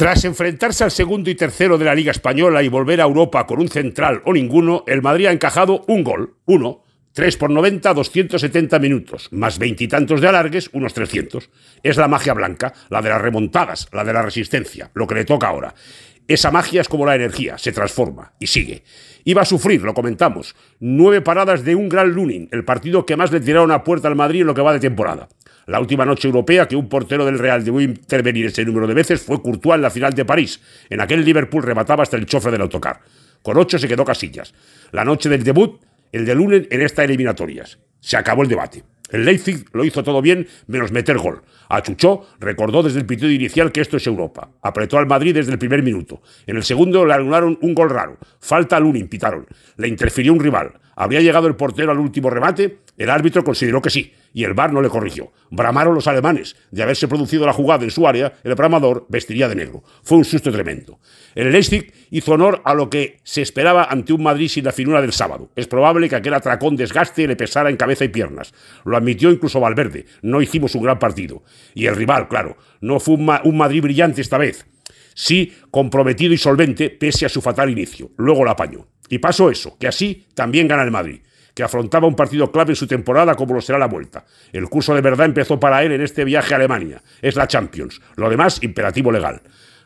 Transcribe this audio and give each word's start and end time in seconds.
Tras 0.00 0.24
enfrentarse 0.24 0.82
al 0.82 0.90
segundo 0.90 1.28
y 1.28 1.34
tercero 1.34 1.76
de 1.76 1.84
la 1.84 1.94
Liga 1.94 2.10
Española 2.10 2.62
y 2.62 2.68
volver 2.68 3.02
a 3.02 3.04
Europa 3.04 3.46
con 3.46 3.60
un 3.60 3.68
central 3.68 4.22
o 4.24 4.32
ninguno, 4.32 4.82
el 4.86 5.02
Madrid 5.02 5.26
ha 5.26 5.30
encajado 5.30 5.84
un 5.88 6.02
gol, 6.02 6.38
uno, 6.46 6.84
3 7.12 7.36
por 7.36 7.50
90, 7.50 7.92
270 7.92 8.78
minutos, 8.78 9.28
más 9.30 9.58
veintitantos 9.58 10.22
de 10.22 10.28
alargues, 10.28 10.70
unos 10.72 10.94
300. 10.94 11.50
Es 11.82 11.98
la 11.98 12.08
magia 12.08 12.32
blanca, 12.32 12.72
la 12.88 13.02
de 13.02 13.10
las 13.10 13.20
remontadas, 13.20 13.88
la 13.92 14.02
de 14.02 14.14
la 14.14 14.22
resistencia, 14.22 14.90
lo 14.94 15.06
que 15.06 15.16
le 15.16 15.26
toca 15.26 15.48
ahora. 15.48 15.74
Esa 16.26 16.50
magia 16.50 16.80
es 16.80 16.88
como 16.88 17.04
la 17.04 17.16
energía, 17.16 17.58
se 17.58 17.72
transforma 17.72 18.32
y 18.40 18.46
sigue. 18.46 18.84
Iba 19.24 19.42
a 19.42 19.44
sufrir, 19.44 19.82
lo 19.82 19.92
comentamos. 19.92 20.56
Nueve 20.78 21.20
paradas 21.20 21.62
de 21.62 21.74
un 21.74 21.90
gran 21.90 22.08
Lunin, 22.08 22.48
el 22.52 22.64
partido 22.64 23.04
que 23.04 23.16
más 23.16 23.32
le 23.32 23.40
tiraron 23.40 23.70
a 23.70 23.84
puerta 23.84 24.08
al 24.08 24.16
Madrid 24.16 24.40
en 24.40 24.46
lo 24.46 24.54
que 24.54 24.62
va 24.62 24.72
de 24.72 24.80
temporada. 24.80 25.28
La 25.70 25.78
última 25.78 26.04
noche 26.04 26.26
europea 26.26 26.66
que 26.66 26.74
un 26.74 26.88
portero 26.88 27.24
del 27.24 27.38
Real 27.38 27.64
debió 27.64 27.80
intervenir 27.80 28.46
ese 28.46 28.64
número 28.64 28.88
de 28.88 28.94
veces 28.94 29.22
fue 29.22 29.40
Courtois 29.40 29.76
en 29.76 29.82
la 29.82 29.90
final 29.90 30.12
de 30.12 30.24
París. 30.24 30.60
En 30.90 31.00
aquel 31.00 31.24
Liverpool 31.24 31.62
remataba 31.62 32.02
hasta 32.02 32.16
el 32.16 32.26
chofer 32.26 32.50
del 32.50 32.62
autocar. 32.62 33.02
Con 33.40 33.56
ocho 33.56 33.78
se 33.78 33.86
quedó 33.86 34.04
Casillas. 34.04 34.52
La 34.90 35.04
noche 35.04 35.28
del 35.28 35.44
debut, 35.44 35.80
el 36.10 36.26
de 36.26 36.34
lunes 36.34 36.66
en 36.72 36.80
estas 36.80 37.04
eliminatorias. 37.04 37.78
Se 38.00 38.16
acabó 38.16 38.42
el 38.42 38.48
debate. 38.48 38.82
El 39.10 39.24
Leipzig 39.24 39.64
lo 39.72 39.84
hizo 39.84 40.02
todo 40.02 40.20
bien, 40.20 40.48
menos 40.66 40.90
meter 40.90 41.18
gol. 41.18 41.42
Achuchó 41.68 42.26
recordó 42.40 42.82
desde 42.82 42.98
el 42.98 43.06
pitido 43.06 43.30
inicial 43.30 43.70
que 43.70 43.80
esto 43.80 43.96
es 43.96 44.06
Europa. 44.08 44.50
Apretó 44.62 44.98
al 44.98 45.06
Madrid 45.06 45.34
desde 45.34 45.52
el 45.52 45.58
primer 45.58 45.84
minuto. 45.84 46.20
En 46.48 46.56
el 46.56 46.64
segundo 46.64 47.04
le 47.04 47.14
anularon 47.14 47.56
un 47.62 47.74
gol 47.74 47.90
raro. 47.90 48.18
Falta 48.40 48.76
al 48.76 48.82
Lunin, 48.82 49.06
pitaron. 49.06 49.46
Le 49.76 49.86
interfirió 49.86 50.32
un 50.32 50.40
rival. 50.40 50.72
¿Habría 50.96 51.20
llegado 51.20 51.46
el 51.46 51.56
portero 51.56 51.92
al 51.92 51.98
último 51.98 52.28
remate? 52.28 52.80
El 53.00 53.08
árbitro 53.08 53.42
consideró 53.42 53.80
que 53.80 53.88
sí, 53.88 54.12
y 54.34 54.44
el 54.44 54.52
VAR 54.52 54.74
no 54.74 54.82
le 54.82 54.90
corrigió. 54.90 55.32
Bramaron 55.50 55.94
los 55.94 56.06
alemanes. 56.06 56.54
De 56.70 56.82
haberse 56.82 57.08
producido 57.08 57.46
la 57.46 57.54
jugada 57.54 57.82
en 57.82 57.90
su 57.90 58.06
área, 58.06 58.34
el 58.44 58.54
bramador 58.54 59.06
vestiría 59.08 59.48
de 59.48 59.54
negro. 59.54 59.82
Fue 60.02 60.18
un 60.18 60.24
susto 60.26 60.52
tremendo. 60.52 60.98
El 61.34 61.50
Leipzig 61.50 61.94
hizo 62.10 62.32
honor 62.32 62.60
a 62.62 62.74
lo 62.74 62.90
que 62.90 63.16
se 63.22 63.40
esperaba 63.40 63.84
ante 63.84 64.12
un 64.12 64.22
Madrid 64.22 64.48
sin 64.48 64.66
la 64.66 64.72
finura 64.72 65.00
del 65.00 65.14
sábado. 65.14 65.48
Es 65.56 65.66
probable 65.66 66.10
que 66.10 66.16
aquel 66.16 66.34
atracón 66.34 66.76
desgaste 66.76 67.26
le 67.26 67.36
pesara 67.36 67.70
en 67.70 67.78
cabeza 67.78 68.04
y 68.04 68.08
piernas. 68.08 68.52
Lo 68.84 68.98
admitió 68.98 69.30
incluso 69.30 69.60
Valverde. 69.60 70.04
No 70.20 70.42
hicimos 70.42 70.74
un 70.74 70.82
gran 70.82 70.98
partido. 70.98 71.42
Y 71.72 71.86
el 71.86 71.96
rival, 71.96 72.28
claro, 72.28 72.58
no 72.82 73.00
fue 73.00 73.14
un, 73.14 73.30
un 73.44 73.56
Madrid 73.56 73.80
brillante 73.80 74.20
esta 74.20 74.36
vez. 74.36 74.66
Sí, 75.14 75.54
comprometido 75.70 76.34
y 76.34 76.36
solvente, 76.36 76.90
pese 76.90 77.24
a 77.24 77.30
su 77.30 77.40
fatal 77.40 77.70
inicio. 77.70 78.10
Luego 78.18 78.44
lo 78.44 78.50
apañó. 78.50 78.88
Y 79.08 79.20
pasó 79.20 79.50
eso, 79.50 79.78
que 79.78 79.88
así 79.88 80.26
también 80.34 80.68
gana 80.68 80.84
el 80.84 80.90
Madrid, 80.90 81.20
que 81.54 81.62
afrontaba 81.62 82.06
un 82.06 82.16
partido 82.16 82.50
clave 82.50 82.72
en 82.72 82.76
su 82.76 82.86
temporada 82.86 83.34
como 83.34 83.54
lo 83.54 83.60
será 83.60 83.78
la 83.78 83.86
vuelta. 83.86 84.24
El 84.52 84.68
curso 84.68 84.94
de 84.94 85.00
verdad 85.00 85.26
empezó 85.26 85.58
para 85.58 85.82
él 85.82 85.92
en 85.92 86.00
este 86.00 86.24
viaje 86.24 86.54
a 86.54 86.56
Alemania. 86.56 87.02
Es 87.22 87.36
la 87.36 87.48
Champions. 87.48 88.00
Lo 88.16 88.30
demás, 88.30 88.62
imperativo 88.62 89.12
legal. 89.12 89.42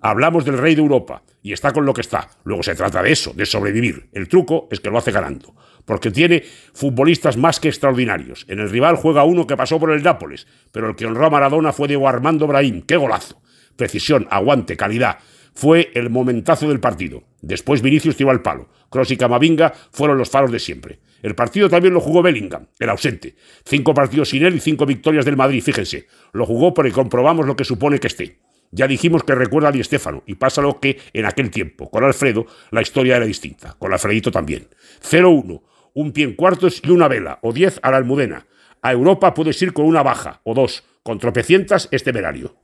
Hablamos 0.00 0.44
del 0.44 0.58
rey 0.58 0.74
de 0.74 0.82
Europa 0.82 1.22
y 1.42 1.52
está 1.52 1.72
con 1.72 1.84
lo 1.84 1.92
que 1.92 2.02
está. 2.02 2.28
Luego 2.44 2.62
se 2.62 2.74
trata 2.74 3.02
de 3.02 3.10
eso, 3.10 3.32
de 3.34 3.46
sobrevivir. 3.46 4.08
El 4.12 4.28
truco 4.28 4.68
es 4.70 4.80
que 4.80 4.90
lo 4.90 4.98
hace 4.98 5.10
ganando, 5.10 5.54
porque 5.84 6.10
tiene 6.10 6.44
futbolistas 6.72 7.36
más 7.36 7.58
que 7.58 7.68
extraordinarios. 7.68 8.44
En 8.48 8.60
el 8.60 8.70
rival 8.70 8.96
juega 8.96 9.24
uno 9.24 9.46
que 9.46 9.56
pasó 9.56 9.80
por 9.80 9.90
el 9.90 10.02
Nápoles, 10.02 10.46
pero 10.70 10.88
el 10.88 10.94
que 10.94 11.06
honró 11.06 11.26
a 11.26 11.30
Maradona 11.30 11.72
fue 11.72 11.88
Diego 11.88 12.08
Armando 12.08 12.46
Brahim. 12.46 12.82
¡Qué 12.82 12.96
golazo! 12.96 13.42
Precisión, 13.76 14.28
aguante, 14.30 14.76
calidad 14.76 15.18
fue 15.58 15.90
el 15.94 16.08
momentazo 16.08 16.68
del 16.68 16.78
partido. 16.78 17.24
Después 17.42 17.82
Vinicius 17.82 18.16
tiró 18.16 18.30
al 18.30 18.42
palo. 18.42 18.68
Cross 18.90 19.10
y 19.10 19.16
Camavinga 19.16 19.72
fueron 19.90 20.16
los 20.16 20.30
faros 20.30 20.52
de 20.52 20.60
siempre. 20.60 21.00
El 21.20 21.34
partido 21.34 21.68
también 21.68 21.94
lo 21.94 22.00
jugó 22.00 22.22
Bellingham, 22.22 22.68
el 22.78 22.88
ausente. 22.88 23.34
Cinco 23.64 23.92
partidos 23.92 24.28
sin 24.28 24.44
él 24.44 24.54
y 24.54 24.60
cinco 24.60 24.86
victorias 24.86 25.24
del 25.24 25.36
Madrid, 25.36 25.60
fíjense. 25.60 26.06
Lo 26.32 26.46
jugó 26.46 26.72
porque 26.72 26.92
comprobamos 26.92 27.44
lo 27.44 27.56
que 27.56 27.64
supone 27.64 27.98
que 27.98 28.06
esté. 28.06 28.38
Ya 28.70 28.86
dijimos 28.86 29.24
que 29.24 29.34
recuerda 29.34 29.70
a 29.70 29.72
Di 29.72 29.82
Stéfano, 29.82 30.22
y 30.26 30.36
pasa 30.36 30.62
lo 30.62 30.78
que 30.78 31.00
en 31.12 31.24
aquel 31.24 31.50
tiempo. 31.50 31.90
Con 31.90 32.04
Alfredo 32.04 32.46
la 32.70 32.82
historia 32.82 33.16
era 33.16 33.26
distinta, 33.26 33.74
con 33.80 33.92
Alfredito 33.92 34.30
también. 34.30 34.68
0-1, 35.02 35.60
un 35.92 36.12
pie 36.12 36.22
en 36.22 36.34
cuartos 36.34 36.80
y 36.84 36.90
una 36.90 37.08
vela, 37.08 37.40
o 37.42 37.52
10 37.52 37.80
a 37.82 37.90
la 37.90 37.96
almudena. 37.96 38.46
A 38.80 38.92
Europa 38.92 39.34
puedes 39.34 39.60
ir 39.60 39.72
con 39.72 39.86
una 39.86 40.04
baja, 40.04 40.40
o 40.44 40.54
dos, 40.54 40.84
con 41.02 41.18
tropecientas 41.18 41.88
este 41.90 42.12
verario. 42.12 42.57